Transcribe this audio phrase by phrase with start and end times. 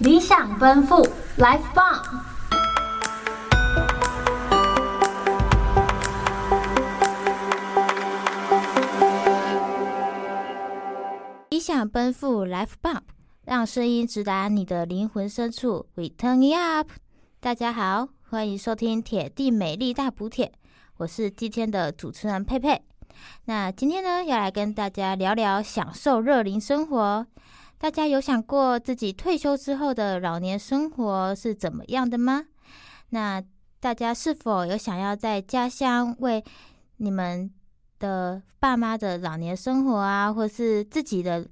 [0.00, 2.02] 理想奔赴，Life 棒！
[11.50, 13.02] 理想奔赴，Life 棒，
[13.44, 16.92] 让声音直达你的灵魂深处，We turn it up。
[17.38, 20.50] 大家好，欢迎收听铁地美丽大补帖，
[20.96, 22.80] 我是今天的主持人佩佩。
[23.44, 27.26] 那今天呢，要来跟大家聊聊享受乐龄生活。
[27.80, 32.44] 大家有想过自己退休之后的老年生活是怎么样的吗？
[33.08, 33.42] 那
[33.80, 36.44] 大家是否有想要在家乡为
[36.98, 37.50] 你们
[37.98, 41.48] 的爸妈的老年生活啊，或是自己的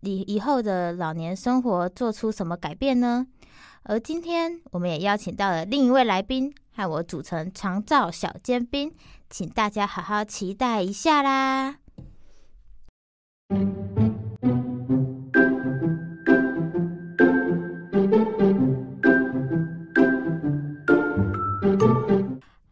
[0.00, 3.26] 以以后的老年生活做出什么改变呢？
[3.82, 8.94] 而今天我们也邀请到了另一位来宾，和我组成长照小尖兵，
[9.28, 11.76] 请大家好好期待一下啦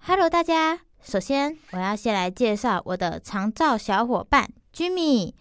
[0.06, 0.80] ！Hello，大家。
[1.02, 5.32] 首先，我要先来介绍我的长照小伙伴 Jimmy。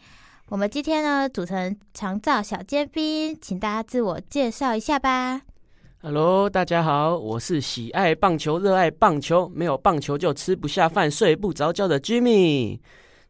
[0.48, 5.42] 我们今天呢，组成长照小尖兵，请大家自我介绍一下吧。
[6.02, 12.80] Hello，大家好，我是喜爱棒球、热爱棒球，没有棒球就吃不下饭、睡不着觉的 Jimmy。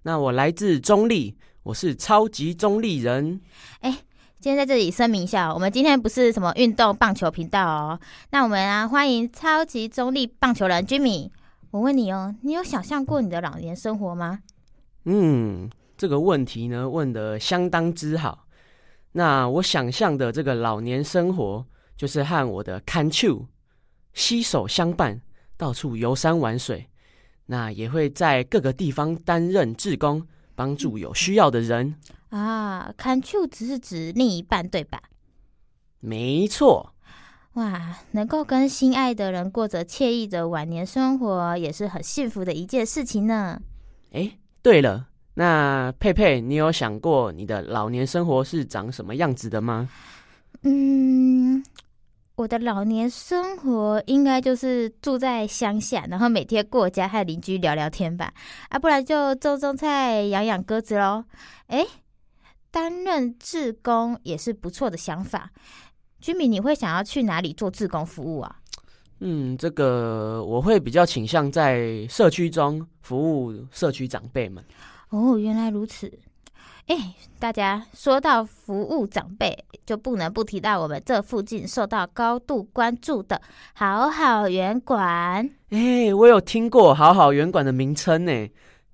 [0.03, 3.41] 那我来自中立，我是超级中立人。
[3.79, 4.03] 哎。
[4.43, 7.97] 先在这里声明一下，我们今天不是什么运动棒球频道哦。
[8.31, 11.29] 那我们啊，欢迎超级中立棒球人 Jimmy。
[11.71, 14.39] 我问你哦，你有想象过你的老年生活吗？
[15.05, 18.45] 嗯，这个问题呢，问得相当之好。
[19.13, 23.45] 那我想象的这个老年生活，就是和我的看手
[24.13, 25.21] 携手相伴，
[25.55, 26.89] 到处游山玩水。
[27.45, 31.95] 那也会在各个地方担任志工，帮助有需要的人。
[32.29, 35.01] 啊，看就只是指另一半对吧？
[35.99, 36.93] 没错。
[37.53, 43.61] 哇，能够跟心爱的人过着惬意的晚年生活，也是很幸福的一件事情呢。
[44.11, 49.87] 哎，对了，那佩佩，你有想过你的老年生活是长什么样子的吗？
[50.63, 51.52] 嗯。
[52.43, 58.33] 我的老年生活应该就是住在乡下，然后每天过家和邻居聊聊天吧，
[58.67, 61.23] 啊，不然就种种菜、养养鸽子喽。
[61.67, 61.85] 哎，
[62.69, 65.51] 担任志工也是不错的想法。
[66.19, 68.57] 居民，你会想要去哪里做志工服务啊？
[69.21, 74.61] 嗯，这个我会比较倾向在社区中服务社区长辈们。
[75.11, 76.11] 哦，原来如此。
[76.87, 83.41] 哎，大家说到服务长辈，就不能不提到我们这附近受到高度关注的
[83.73, 85.49] 好好园馆。
[85.69, 88.49] 哎，我有听过好好园馆的名称呢。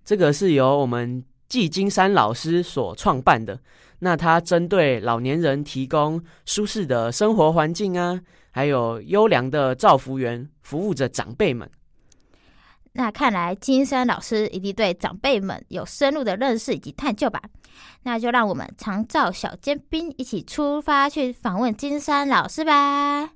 [0.05, 3.59] 这个是由我们季金山老师所创办的。
[3.99, 8.21] 那他针对老年人提供舒适的生活环境啊，
[8.51, 11.69] 还有优良的照服员，服务着长辈们。
[12.93, 17.41] 那看来金山老师一定对长辈们有深入的认识以及探究吧？
[18.03, 23.29] 那就让我们长照小尖兵一起出发去访问金山老师吧。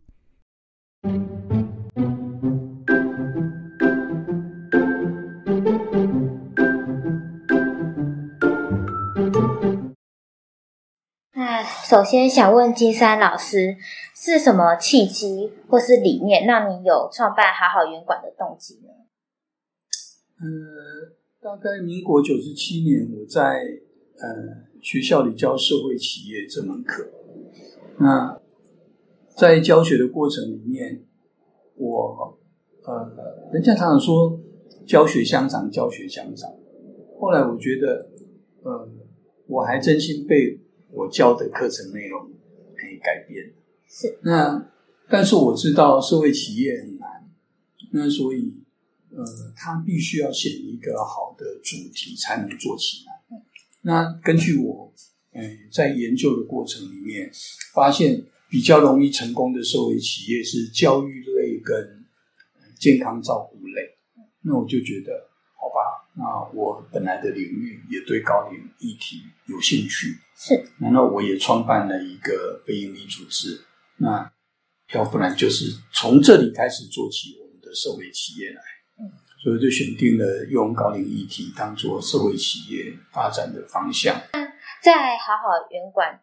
[11.36, 13.78] 那首先想问金山老师，
[14.16, 19.03] 是什么契机或是理念让你有创办好好园馆的动机呢？
[20.40, 23.62] 呃，大概民国九十七年，我在
[24.18, 27.08] 呃学校里教社会企业这门课。
[28.00, 28.42] 那
[29.38, 31.06] 在教学的过程里面，
[31.76, 32.38] 我
[32.84, 34.40] 呃，人家常常说
[34.86, 36.52] 教学相长，教学相长。
[37.20, 38.10] 后来我觉得，
[38.64, 38.90] 呃，
[39.48, 40.60] 我还真心被
[40.92, 42.30] 我教的课程内容
[42.76, 43.54] 给改变。
[43.88, 44.18] 是。
[44.24, 44.72] 那
[45.10, 47.30] 但是我知道社会企业很难，
[47.92, 48.63] 那所以。
[49.16, 53.40] 呃，他必须要选一个好的主题才能做起来。
[53.82, 54.92] 那根据我，
[55.34, 57.32] 嗯、呃，在研究的过程里面，
[57.74, 62.06] 发现比较容易成功的社会企业是教育类跟
[62.80, 63.98] 健康照顾类。
[64.42, 66.24] 那我就觉得，好吧，那
[66.58, 73.62] 我本来的领域也对高龄议题有兴趣，是，然后我也创办了一个非营利组织。
[73.98, 74.32] 那
[74.94, 78.62] 要不然就是从这里开始做起我们的社会企业来。
[79.44, 84.16] 所以就选定了用高龄议题当做社会企业发展的方向。
[84.82, 86.18] 在好好园馆，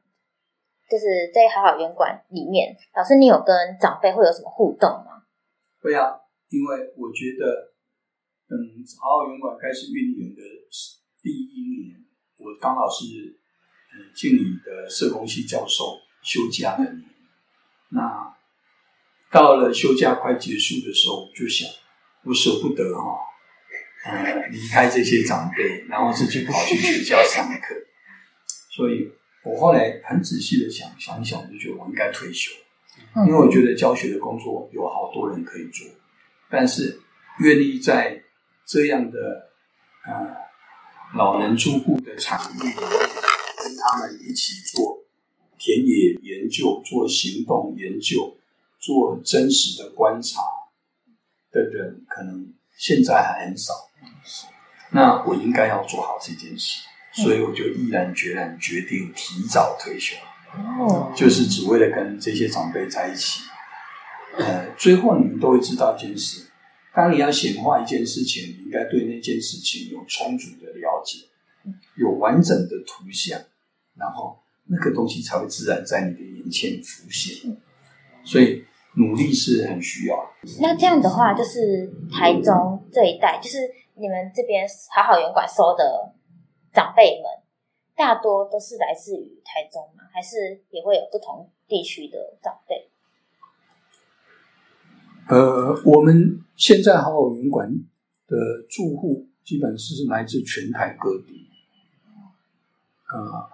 [0.88, 5.20] 就是在好好园馆里面，老师，你有跟长辈会有什么互动吗？
[5.82, 6.16] 会啊，
[6.48, 7.76] 因为我觉得，
[8.48, 8.56] 嗯，
[8.98, 10.40] 好好园馆开始运营的
[11.22, 12.00] 第一年，
[12.38, 13.04] 我刚好是
[13.92, 17.04] 嗯，静宜的社工系教授休假的年，
[17.90, 18.34] 那
[19.30, 21.68] 到了休假快结束的时候，我就想，
[22.24, 23.18] 我舍不得哈、哦，
[24.04, 27.74] 呃，离开这些长辈，然后自己跑去学校上课。
[28.70, 29.10] 所以
[29.44, 32.52] 我后来很仔细的想想一想，就觉得我应该退休，
[33.26, 35.86] 因为我觉得教学的工作有好多人可以做，
[36.48, 37.00] 但是
[37.40, 38.22] 愿意在
[38.66, 39.50] 这样的
[40.06, 40.36] 呃
[41.14, 44.98] 老人住户的场域里面，跟他们一起做
[45.58, 48.36] 田野研究、做行动研究。
[48.82, 50.40] 做真实的观察
[51.52, 53.72] 的人，可能现在还很少。
[54.92, 56.82] 那我应该要做好这件事，
[57.12, 60.16] 所以我就毅然决然决定提早退休。
[60.52, 63.44] 哦，就是只为了跟这些长辈在一起。
[64.36, 66.50] 呃，最后你们都会知道一件事：
[66.92, 71.26] 当你要显化一件事情，你应该对那件事情有充足的了解，
[71.94, 73.40] 有完整的图像，
[73.96, 77.56] 然后那个东西才会自然在你的眼前浮现。
[78.24, 78.64] 所以。
[78.94, 80.16] 努力是很需要。
[80.60, 83.58] 那这样的话，就是台中这一带，就是
[83.94, 86.12] 你们这边好好园馆收的
[86.72, 87.30] 长辈们，
[87.94, 90.04] 大多都是来自于台中吗？
[90.12, 92.88] 还是也会有不同地区的长辈？
[95.28, 97.70] 呃，我们现在好好园馆
[98.26, 98.36] 的
[98.68, 101.46] 住户，基本是是来自全台各地。
[103.12, 103.48] 呃，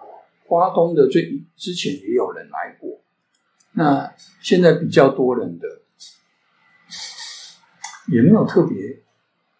[0.47, 2.96] 花东的最之前也有人来过。
[3.77, 5.67] 那现在比较多人的，
[8.11, 8.75] 也没有特别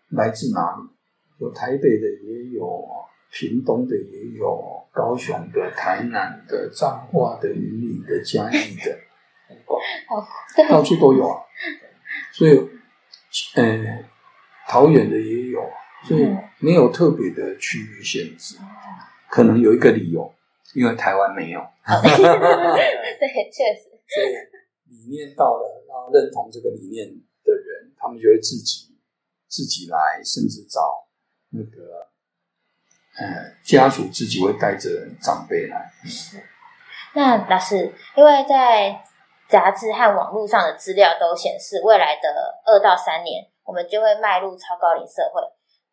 [0.09, 0.89] 来自哪里，
[1.37, 2.83] 有台北的，也有
[3.31, 8.97] 屏东的，也有高雄的、台南的、彰化的、云林的、嘉义的，
[10.67, 11.43] 到处都有啊。
[12.33, 12.57] 所以，
[13.53, 14.03] 呃，
[14.67, 15.61] 桃园的也有，
[16.05, 16.27] 所以
[16.57, 18.57] 没有特别的区域限制。
[19.29, 20.33] 可能有一个理由，
[20.73, 21.63] 因为台湾没有。
[21.85, 22.11] 对，
[23.51, 23.96] 确实。
[24.15, 24.27] 所以
[24.85, 27.07] 理念到了，然后认同这个理念
[27.43, 28.95] 的人，他们就会自己
[29.47, 31.09] 自己来，甚至找
[31.49, 32.07] 那个
[33.19, 34.89] 呃家属自己会带着
[35.21, 35.91] 长辈来。
[36.05, 36.41] 是。
[37.13, 39.03] 那老师，因为在
[39.49, 45.41] 杂志和网络上的资料都显示，未来的二到三年，我们就会迈入超高龄社会。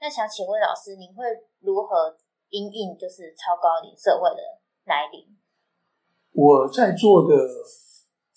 [0.01, 1.25] 那想请问老师，您会
[1.61, 2.17] 如何
[2.51, 4.37] 因应就是超高龄社会的
[4.85, 5.37] 来临？
[6.31, 7.35] 我在做的。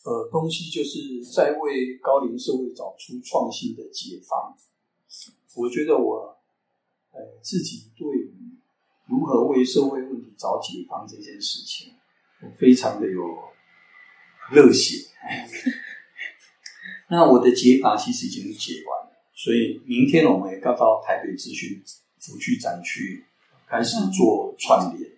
[0.07, 4.55] 呃，东西就是在为高龄社会找出创新的解方。
[5.53, 6.37] 我觉得我，
[7.11, 8.31] 呃，自己对于
[9.05, 11.91] 如何为社会问题找解方这件事情，
[12.41, 13.21] 我非常的有
[14.49, 15.09] 热血。
[17.11, 21.83] 那我的解法其实已经解完了，所以明天我们也要到台北资讯
[22.21, 23.25] 辅具展区
[23.67, 25.11] 开始做串联。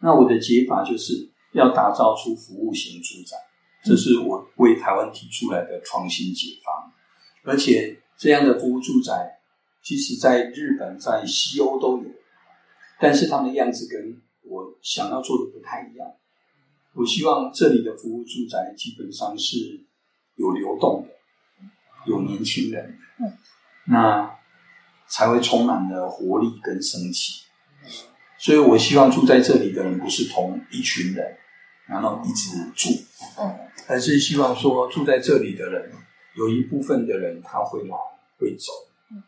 [0.00, 1.35] 那我的解法就是。
[1.52, 3.36] 要打造出服务型住宅，
[3.84, 6.92] 这是我为台湾提出来的创新解方。
[7.44, 9.38] 而且这样的服务住宅，
[9.82, 12.04] 其实在日本、在西欧都有，
[13.00, 16.08] 但是他们的样子跟我想要做的不太一样。
[16.94, 19.84] 我希望这里的服务住宅基本上是
[20.34, 21.14] 有流动的，
[22.06, 22.98] 有年轻人，
[23.86, 24.38] 那
[25.06, 27.45] 才会充满了活力跟生气。
[28.46, 31.36] 所以我希望住在这里的人不是同一群人。
[31.88, 32.90] 然后一直住，
[33.40, 35.92] 嗯，还是希望说住在这里的人，
[36.36, 37.96] 有一部分的人他会来
[38.38, 38.72] 会走，
[39.12, 39.22] 嗯，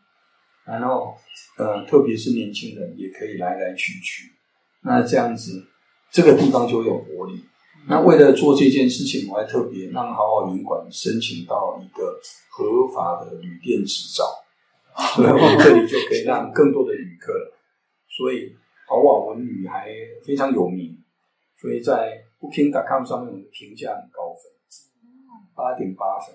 [0.65, 1.15] 然后
[1.57, 4.33] 呃，特别是年轻人也可以来来去去，
[4.81, 5.67] 那这样子
[6.11, 7.45] 这个地方就有活力。
[7.87, 14.25] 那为了做这件事情，我还特别让好好旅馆申请到一个合法的旅店执照，
[15.15, 17.31] 所以这里就可以让更多的旅客。
[18.09, 18.53] 所以
[18.89, 19.87] 好好文旅还
[20.25, 20.97] 非常有名，
[21.55, 22.25] 所以在。
[22.41, 24.49] Booking.com 上面我们的评价很高分，
[25.53, 26.33] 八点八分，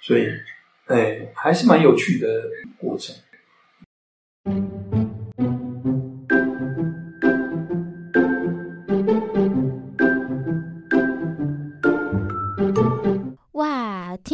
[0.00, 0.26] 所以，
[0.86, 2.26] 哎，还是蛮有趣的
[2.76, 3.14] 过程。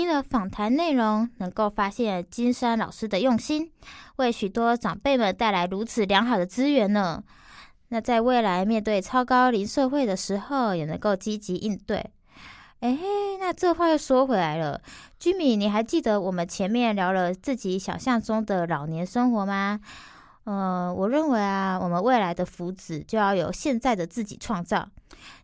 [0.06, 3.72] 听了访谈内容，能够发现金山老师的用心，
[4.18, 7.24] 为许多长辈们带来如此良好的资源呢。
[7.88, 12.08] 那在未来面对超高龄社会的时候，也能够积极应对。
[12.78, 12.96] 哎，
[13.40, 14.80] 那这话又说回来了
[15.18, 19.80] 居民你还记得我们前面聊了自己想象中的老年生活吗？
[20.52, 24.88] 我认为啊，我们未来的福祉就要由现在的自己创造。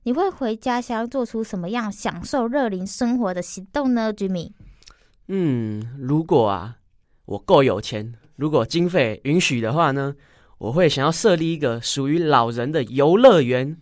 [0.05, 4.53] 你会回家乡做出什么样享受乐林生活的行动呢，Jimmy？
[5.29, 6.77] 嗯，如果啊，
[7.25, 10.15] 我够有钱，如果经费允许的话呢？
[10.59, 13.77] 我会想要设立一个属于老人的游乐园。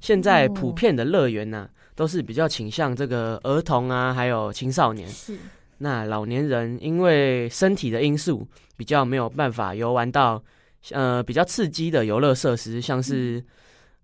[0.00, 5.06] 现在普遍的乐园呢、啊，都是比较倾向这个儿童啊，还有青少年。
[5.08, 5.36] 是。
[5.78, 10.42] 那老年人因为身体的因素，比较没有办法游玩到
[10.90, 13.44] 呃比较刺激的游乐设施，像是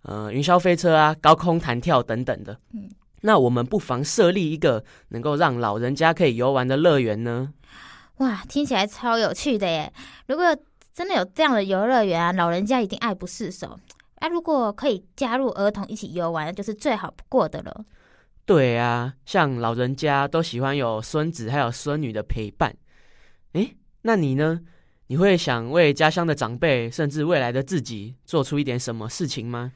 [0.03, 2.59] 呃云霄飞车啊、高空弹跳等等的。
[2.73, 2.89] 嗯。
[3.23, 7.53] 那我们不妨设立一个能够让老人家可以游玩的乐园呢？
[8.17, 9.93] 哇，听起来超有趣的耶！
[10.27, 10.57] 如果
[10.95, 13.79] 真的有这样的游乐园啊，老人家一定爱不释手。
[14.17, 17.85] 啊，如果可以加入儿童一起游玩，就是最好不过的了。
[18.50, 22.75] 对啊，像老人家都喜欢有孙子还有孙女的陪伴。
[23.52, 24.62] 诶，那你呢？
[25.07, 29.71] 你会想为家乡的长辈，甚至未来的自己，做出一点什么事情吗？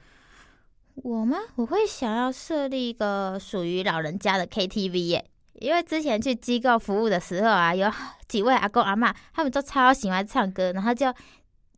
[0.96, 1.36] 我吗？
[1.54, 5.24] 我会想要设立一个属于老人家的 KTV 耶，
[5.60, 7.88] 因为之前去机构服务的时候啊，有
[8.26, 11.14] 几位阿公阿妈，他们都超喜欢唱歌，然后就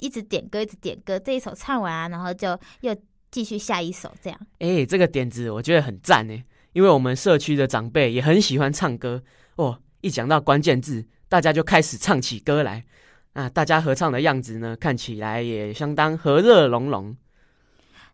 [0.00, 2.96] 一直点歌，一直点歌，这一首唱完啊，然后就又
[3.30, 4.40] 继续下一首，这样。
[4.60, 6.42] 哎，这个点子我觉得很赞呢，
[6.76, 9.22] 因为我们社区的长辈也很喜欢唱歌
[9.54, 9.80] 哦。
[10.02, 12.84] 一讲到关键字，大家就开始唱起歌来，
[13.32, 17.16] 那大家合唱的样子呢，看起来也相当和乐融融。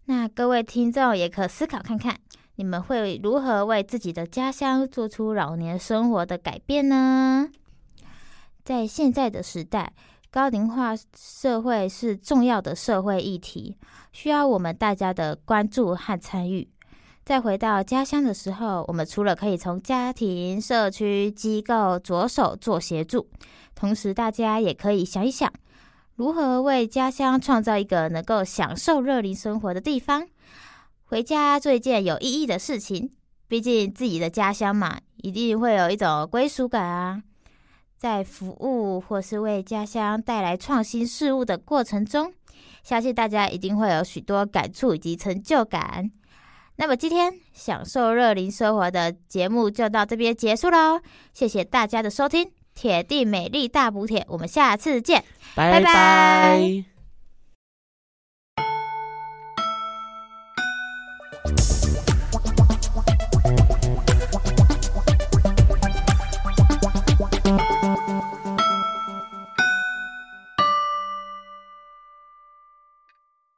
[0.05, 2.17] 那各位听众也可思考看看，
[2.55, 7.51] 你们会如何为自己的家乡做出老年生活的改变呢？
[8.65, 9.93] 在现在的时代，
[10.31, 13.77] 高龄化社会是重要的社会议题，
[14.13, 16.69] 需要我们大家的关注和参与。
[17.25, 23.29] 在回到家乡的时候，我们除了可以从家庭、社区、机构着手做协助，
[23.77, 25.51] 同时大家也可以想一想。
[26.17, 30.27] 如何为家乡创造一个能够享受热龄生活的地方？
[31.05, 33.13] 回家做一件有意义的事情，
[33.47, 37.23] 毕竟自己的家乡嘛，一定会有一种归属感啊。
[37.97, 42.33] 在服务或是为家乡带来创新事物的过程中，
[42.83, 46.11] 相信大家一定会有许多感触以及成就感。
[46.77, 51.01] 那么今天享受热林生活的节目就到这边结束喽，
[51.33, 52.51] 谢谢大家的收听。
[52.75, 55.23] 铁定美丽大补帖，我们下次见，
[55.55, 56.92] 拜拜。